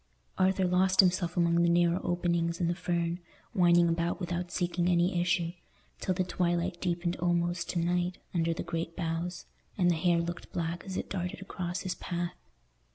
Arthur 0.39 0.65
lost 0.65 0.99
himself 0.99 1.37
among 1.37 1.61
the 1.61 1.69
narrow 1.69 2.01
openings 2.03 2.59
in 2.59 2.67
the 2.67 2.73
fern, 2.73 3.19
winding 3.53 3.87
about 3.87 4.19
without 4.19 4.49
seeking 4.49 4.87
any 4.89 5.21
issue, 5.21 5.51
till 5.99 6.15
the 6.15 6.23
twilight 6.23 6.81
deepened 6.81 7.17
almost 7.17 7.69
to 7.69 7.77
night 7.77 8.17
under 8.33 8.51
the 8.51 8.63
great 8.63 8.95
boughs, 8.95 9.45
and 9.77 9.91
the 9.91 9.95
hare 9.95 10.17
looked 10.21 10.51
black 10.51 10.83
as 10.85 10.97
it 10.97 11.07
darted 11.07 11.39
across 11.39 11.81
his 11.81 11.93
path. 11.93 12.33